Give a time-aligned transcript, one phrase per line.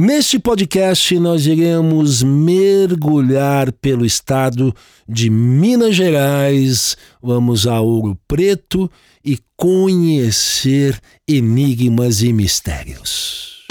[0.00, 4.72] Neste podcast, nós iremos mergulhar pelo estado
[5.08, 8.88] de Minas Gerais, vamos a Ouro Preto
[9.24, 13.66] e conhecer enigmas e mistérios.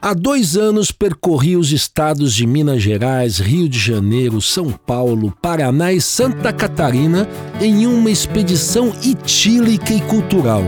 [0.00, 5.92] Há dois anos percorri os estados de Minas Gerais, Rio de Janeiro, São Paulo, Paraná
[5.92, 7.28] e Santa Catarina
[7.60, 10.64] em uma expedição etílica e cultural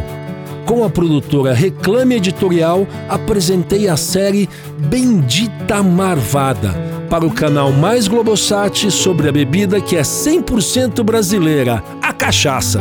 [0.65, 6.75] com a produtora Reclame Editorial, apresentei a série Bendita Marvada
[7.09, 12.81] para o canal Mais Globosat sobre a bebida que é 100% brasileira, a cachaça.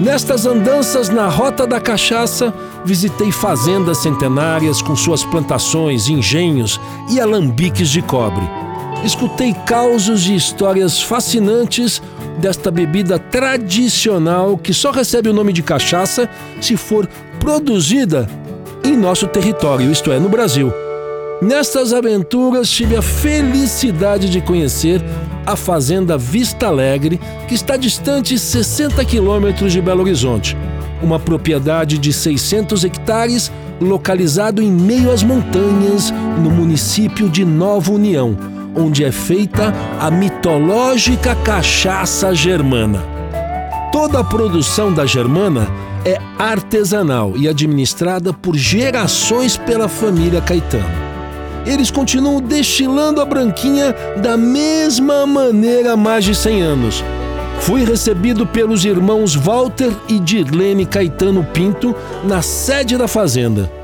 [0.00, 2.52] Nestas andanças na Rota da Cachaça,
[2.84, 6.80] visitei fazendas centenárias com suas plantações, engenhos
[7.10, 8.44] e alambiques de cobre.
[9.04, 12.02] Escutei causos e histórias fascinantes
[12.38, 16.28] desta bebida tradicional que só recebe o nome de cachaça
[16.60, 18.28] se for produzida
[18.84, 20.72] em nosso território, isto é, no Brasil.
[21.40, 25.02] Nestas aventuras tive a felicidade de conhecer
[25.46, 30.56] a fazenda Vista Alegre, que está distante 60 quilômetros de Belo Horizonte,
[31.02, 36.10] uma propriedade de 600 hectares localizado em meio às montanhas
[36.42, 43.02] no município de Nova União onde é feita a mitológica cachaça germana.
[43.92, 45.68] Toda a produção da germana
[46.04, 51.04] é artesanal e administrada por gerações pela família Caetano.
[51.64, 57.04] Eles continuam destilando a branquinha da mesma maneira há mais de 100 anos.
[57.60, 61.94] Fui recebido pelos irmãos Walter e Dirlene Caetano Pinto
[62.24, 63.83] na sede da fazenda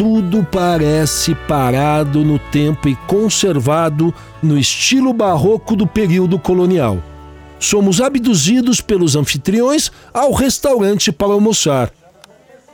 [0.00, 7.02] tudo parece parado no tempo e conservado no estilo barroco do período colonial.
[7.58, 11.92] Somos abduzidos pelos anfitriões ao restaurante para almoçar.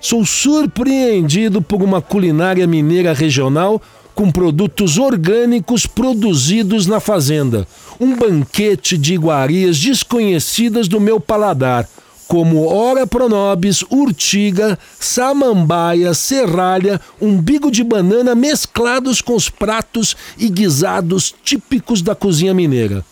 [0.01, 3.83] Sou surpreendido por uma culinária mineira regional
[4.15, 7.67] com produtos orgânicos produzidos na fazenda.
[7.99, 11.89] Um banquete de iguarias desconhecidas do meu paladar
[12.27, 21.35] como ora pronobis, urtiga, samambaia, serralha, umbigo de banana mesclados com os pratos e guisados
[21.45, 23.05] típicos da cozinha mineira.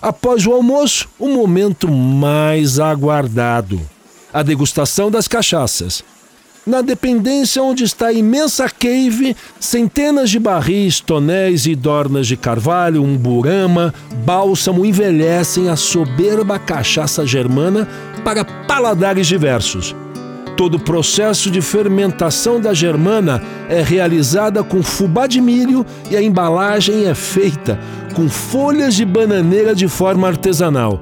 [0.00, 3.80] Após o almoço, o momento mais aguardado:
[4.32, 6.02] a degustação das cachaças.
[6.66, 13.02] Na dependência onde está a imensa cave, centenas de barris, tonéis e dornas de carvalho,
[13.02, 13.94] umburama,
[14.26, 17.88] bálsamo envelhecem a soberba cachaça germana
[18.24, 19.94] para paladares diversos.
[20.56, 26.22] Todo o processo de fermentação da germana é realizada com fubá de milho e a
[26.22, 27.78] embalagem é feita
[28.14, 31.00] com folhas de bananeira de forma artesanal.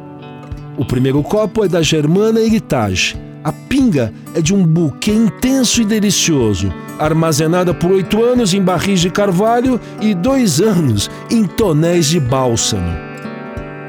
[0.76, 5.84] O primeiro copo é da Germana Heritage a pinga é de um buquê intenso e
[5.84, 12.20] delicioso, armazenada por oito anos em barris de carvalho e dois anos em tonéis de
[12.20, 13.07] bálsamo.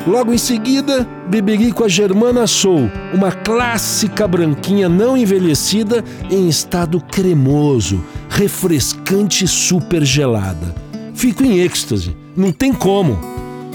[0.07, 7.01] Logo em seguida, beberei com a Germana Soul, uma clássica branquinha não envelhecida em estado
[7.01, 10.73] cremoso, refrescante e super gelada.
[11.13, 13.19] Fico em êxtase, não tem como.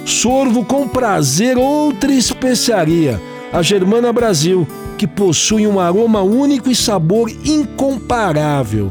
[0.06, 3.20] Sorvo com prazer outra especiaria,
[3.52, 8.90] a Germana Brasil, que possui um aroma único e sabor incomparável.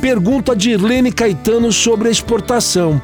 [0.00, 3.00] Pergunto a Dirlene Caetano sobre a exportação.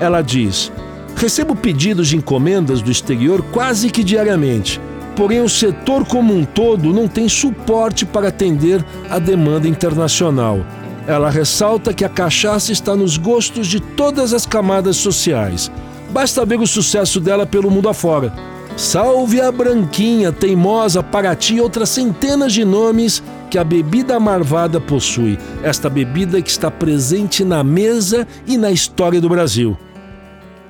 [0.00, 0.70] Ela diz:
[1.18, 4.80] Recebo pedidos de encomendas do exterior quase que diariamente,
[5.16, 10.64] porém o setor como um todo não tem suporte para atender a demanda internacional.
[11.08, 15.72] Ela ressalta que a cachaça está nos gostos de todas as camadas sociais.
[16.10, 18.32] Basta ver o sucesso dela pelo mundo afora.
[18.76, 25.36] Salve a Branquinha, Teimosa, Paraty e outras centenas de nomes que a bebida marvada possui.
[25.64, 29.76] Esta bebida que está presente na mesa e na história do Brasil.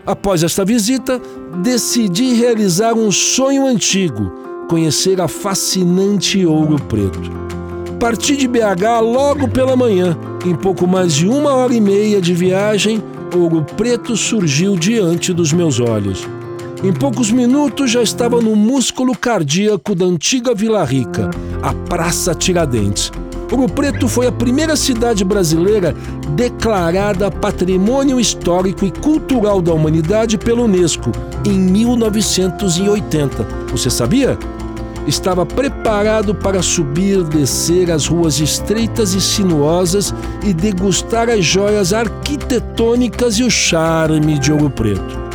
[0.08, 1.20] Após esta visita,
[1.62, 4.32] decidi realizar um sonho antigo:
[4.66, 7.30] conhecer a fascinante Ouro Preto.
[8.00, 10.16] Parti de BH logo pela manhã.
[10.46, 13.02] Em pouco mais de uma hora e meia de viagem,
[13.36, 16.26] Ouro Preto surgiu diante dos meus olhos.
[16.82, 21.28] Em poucos minutos já estava no músculo cardíaco da antiga Vila Rica,
[21.62, 23.12] a Praça Tiradentes.
[23.50, 25.94] Ouro Preto foi a primeira cidade brasileira
[26.34, 31.10] declarada Patrimônio Histórico e Cultural da Humanidade pela Unesco
[31.46, 33.46] em 1980.
[33.70, 34.38] Você sabia?
[35.06, 43.38] Estava preparado para subir, descer as ruas estreitas e sinuosas e degustar as joias arquitetônicas
[43.38, 45.28] e o charme de Ouro Preto.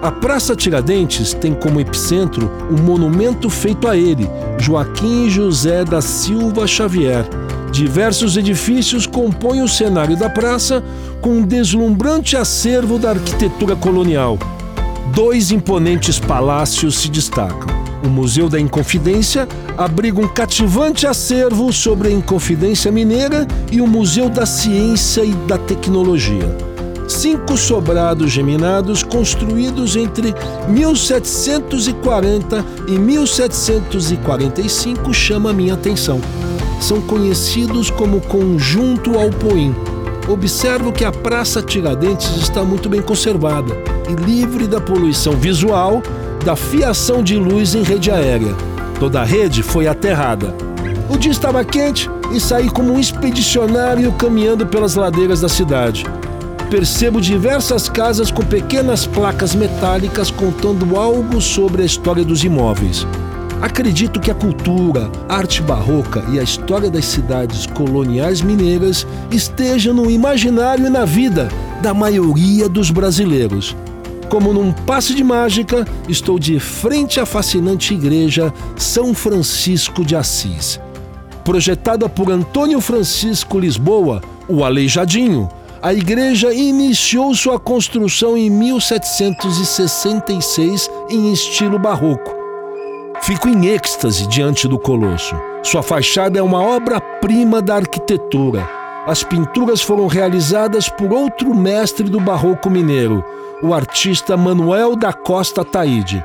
[0.00, 6.64] A Praça Tiradentes tem como epicentro um monumento feito a ele, Joaquim José da Silva
[6.64, 7.26] Xavier,
[7.76, 10.82] Diversos edifícios compõem o cenário da praça
[11.20, 14.38] com um deslumbrante acervo da arquitetura colonial.
[15.14, 17.66] Dois imponentes palácios se destacam.
[18.02, 19.46] O Museu da Inconfidência
[19.76, 25.58] abriga um cativante acervo sobre a Inconfidência Mineira e o Museu da Ciência e da
[25.58, 26.56] Tecnologia.
[27.06, 30.34] Cinco sobrados geminados construídos entre
[30.66, 36.22] 1740 e 1745 chama minha atenção.
[36.80, 39.74] São conhecidos como Conjunto Alpoim.
[40.28, 43.74] Observo que a Praça Tiradentes está muito bem conservada
[44.08, 46.02] e livre da poluição visual
[46.44, 48.54] da fiação de luz em rede aérea.
[49.00, 50.54] Toda a rede foi aterrada.
[51.08, 56.04] O dia estava quente e saí como um expedicionário caminhando pelas ladeiras da cidade.
[56.70, 63.06] Percebo diversas casas com pequenas placas metálicas contando algo sobre a história dos imóveis.
[63.60, 70.10] Acredito que a cultura, arte barroca e a história das cidades coloniais mineiras estejam no
[70.10, 71.48] imaginário e na vida
[71.82, 73.74] da maioria dos brasileiros.
[74.28, 80.78] Como num passe de mágica, estou de frente à fascinante igreja São Francisco de Assis.
[81.42, 85.48] Projetada por Antônio Francisco Lisboa, o Aleijadinho,
[85.80, 92.35] a igreja iniciou sua construção em 1766 em estilo barroco.
[93.26, 95.34] Fico em êxtase diante do colosso.
[95.60, 98.70] Sua fachada é uma obra-prima da arquitetura.
[99.04, 103.24] As pinturas foram realizadas por outro mestre do barroco mineiro,
[103.64, 106.24] o artista Manuel da Costa Taide.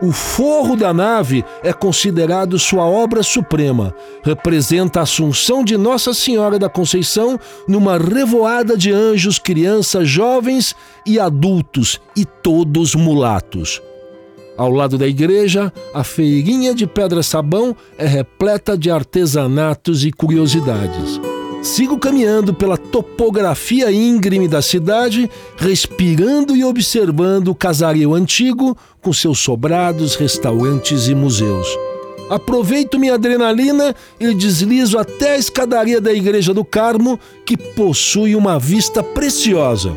[0.00, 3.92] O forro da nave é considerado sua obra suprema.
[4.22, 11.18] Representa a Assunção de Nossa Senhora da Conceição numa revoada de anjos, crianças, jovens e
[11.18, 13.82] adultos, e todos mulatos.
[14.60, 21.18] Ao lado da igreja, a feirinha de pedra-sabão é repleta de artesanatos e curiosidades.
[21.62, 29.38] Sigo caminhando pela topografia íngreme da cidade, respirando e observando o casario antigo com seus
[29.38, 31.66] sobrados, restaurantes e museus.
[32.28, 38.58] Aproveito minha adrenalina e deslizo até a escadaria da Igreja do Carmo, que possui uma
[38.58, 39.96] vista preciosa.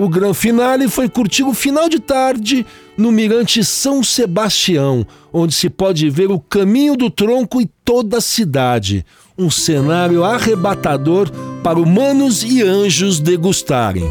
[0.00, 2.66] O grande finale foi curtir o final de tarde
[3.00, 8.20] no Mirante São Sebastião, onde se pode ver o caminho do tronco e toda a
[8.20, 9.06] cidade
[9.38, 11.30] um cenário arrebatador
[11.64, 14.04] para humanos e anjos degustarem.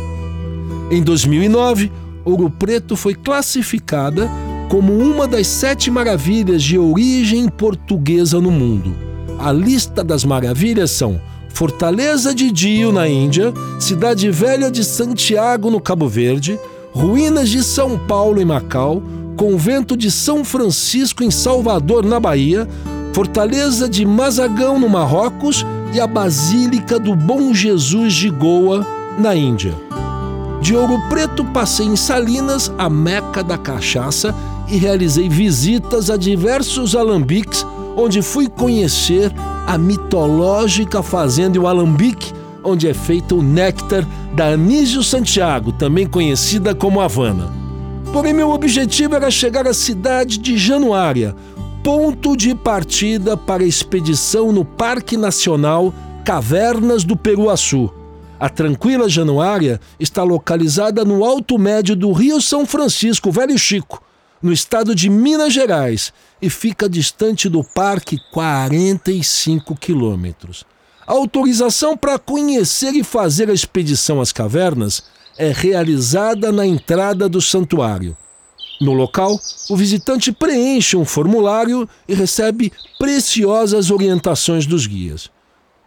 [0.90, 1.92] Em 2009,
[2.26, 4.28] Ouro Preto foi classificada
[4.70, 8.96] como uma das sete maravilhas de origem portuguesa no mundo.
[9.38, 15.80] A lista das maravilhas são Fortaleza de Dio, na Índia, Cidade Velha de Santiago, no
[15.80, 16.60] Cabo Verde,
[16.92, 19.02] Ruínas de São Paulo, em Macau,
[19.38, 22.68] Convento de São Francisco, em Salvador, na Bahia,
[23.14, 28.86] Fortaleza de Mazagão, no Marrocos, e a Basílica do Bom Jesus de Goa,
[29.18, 29.74] na Índia.
[30.62, 34.36] De Ouro Preto passei em Salinas, a meca da cachaça,
[34.68, 37.66] e realizei visitas a diversos alambiques,
[37.96, 39.32] onde fui conhecer
[39.66, 42.34] a mitológica fazenda o Alambique,
[42.64, 47.52] onde é feito o néctar da Anísio Santiago, também conhecida como Havana.
[48.12, 51.36] Porém, meu objetivo era chegar à cidade de Januária,
[51.84, 55.94] ponto de partida para a expedição no Parque Nacional
[56.26, 57.92] Cavernas do Peruaçu.
[58.40, 64.02] A tranquila Januária está localizada no alto médio do Rio São Francisco, Velho Chico,
[64.42, 70.66] no estado de Minas Gerais, e fica distante do parque 45 quilômetros.
[71.10, 75.02] Autorização para conhecer e fazer a expedição às cavernas
[75.40, 78.16] é realizada na entrada do santuário.
[78.80, 79.40] No local,
[79.72, 85.32] o visitante preenche um formulário e recebe preciosas orientações dos guias.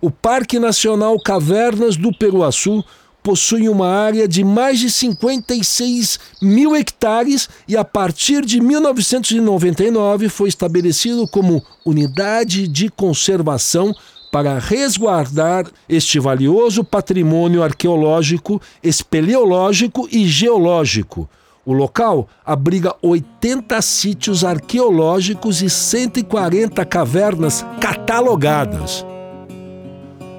[0.01, 2.85] O Parque Nacional Cavernas do Peruaçu
[3.23, 10.49] possui uma área de mais de 56 mil hectares e, a partir de 1999, foi
[10.49, 13.95] estabelecido como unidade de conservação
[14.33, 21.29] para resguardar este valioso patrimônio arqueológico, espeleológico e geológico
[21.65, 29.07] o local abriga 80 sítios arqueológicos e 140 cavernas catalogadas.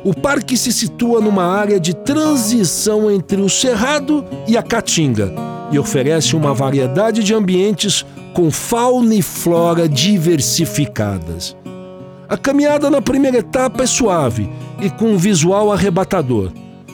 [0.04, 5.32] O parque se situa numa área de transição entre o Cerrado e a Caatinga
[5.72, 11.56] e oferece uma variedade de ambientes com fauna e flora diversificadas.
[12.30, 14.50] A caminhada na primeira etapa é suave
[14.82, 16.52] e com um visual arrebatador.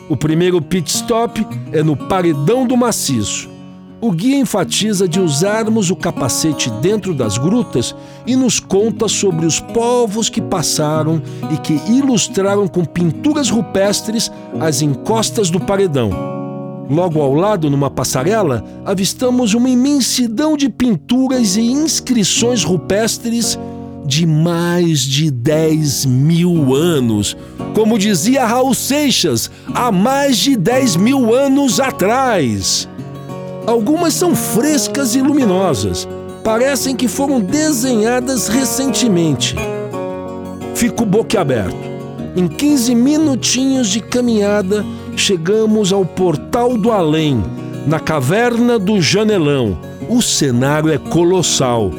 [0.10, 3.60] O primeiro pit stop é no Paredão do Maciço
[4.02, 7.94] o guia enfatiza de usarmos o capacete dentro das grutas
[8.26, 11.22] e nos conta sobre os povos que passaram
[11.52, 16.12] e que ilustraram com pinturas rupestres as encostas do paredão.
[16.90, 23.60] Logo ao lado, numa passarela, avistamos uma imensidão de pinturas e inscrições rupestres
[24.10, 27.38] de mais de 10 mil anos.
[27.76, 32.90] Como dizia Raul Seixas, há mais de 10 mil anos atrás.
[33.68, 36.08] Algumas são frescas e luminosas,
[36.44, 39.56] parecem que foram desenhadas recentemente.
[40.74, 41.78] Fico boquiaberto.
[42.36, 44.84] Em 15 minutinhos de caminhada,
[45.16, 47.44] chegamos ao Portal do Além,
[47.86, 49.78] na caverna do Janelão.
[50.10, 51.92] O cenário é colossal.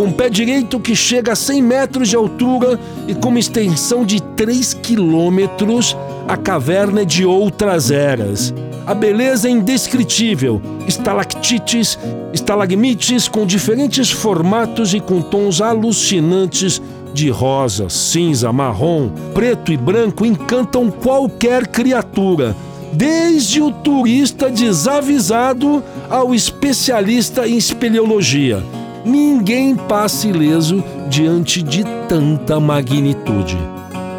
[0.00, 4.18] Com pé direito que chega a 100 metros de altura e com uma extensão de
[4.34, 5.94] 3 quilômetros,
[6.26, 8.54] a caverna é de outras eras.
[8.86, 11.98] A beleza é indescritível, estalactites,
[12.32, 16.80] estalagmites com diferentes formatos e com tons alucinantes
[17.12, 22.56] de rosa, cinza, marrom, preto e branco encantam qualquer criatura,
[22.90, 28.64] desde o turista desavisado ao especialista em espeleologia.
[29.04, 33.56] Ninguém passa ileso diante de tanta magnitude.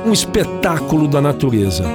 [0.05, 1.85] Um espetáculo da natureza.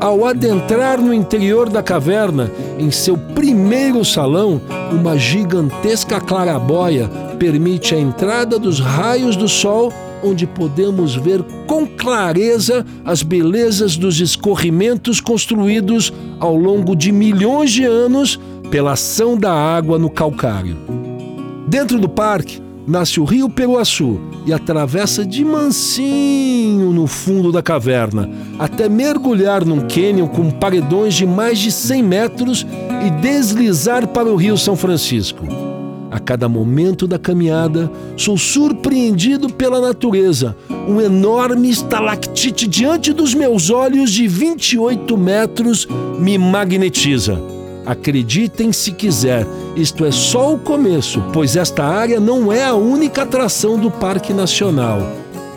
[0.00, 4.60] Ao adentrar no interior da caverna, em seu primeiro salão,
[4.92, 12.86] uma gigantesca clarabóia permite a entrada dos raios do sol, onde podemos ver com clareza
[13.04, 18.38] as belezas dos escorrimentos construídos ao longo de milhões de anos
[18.70, 21.05] pela ação da água no calcário.
[21.68, 28.30] Dentro do parque, nasce o rio Peruaçu e atravessa de mansinho no fundo da caverna,
[28.56, 32.66] até mergulhar num cânion com paredões de mais de 100 metros
[33.04, 35.44] e deslizar para o rio São Francisco.
[36.08, 40.56] A cada momento da caminhada, sou surpreendido pela natureza.
[40.88, 45.88] Um enorme estalactite diante dos meus olhos de 28 metros
[46.20, 47.56] me magnetiza.
[47.86, 53.22] Acreditem se quiser, isto é só o começo, pois esta área não é a única
[53.22, 55.00] atração do Parque Nacional.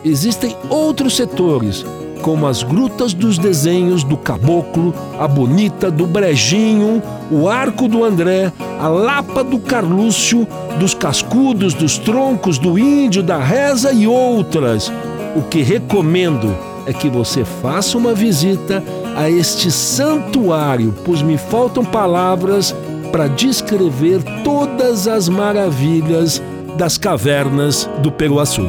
[0.05, 1.83] Existem outros setores,
[2.21, 8.53] como as grutas dos desenhos do Caboclo, a Bonita do Brejinho, o Arco do André,
[8.79, 10.48] a Lapa do Carlúcio,
[10.79, 14.91] dos Cascudos, dos Troncos, do Índio, da Reza e outras.
[15.36, 16.55] O que recomendo
[16.86, 18.83] é que você faça uma visita
[19.19, 22.73] a este santuário, pois me faltam palavras
[23.11, 26.41] para descrever todas as maravilhas
[26.77, 28.65] das cavernas do Peruaçu.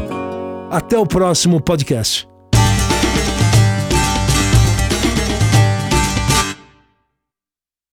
[0.68, 2.29] Até o próximo podcast.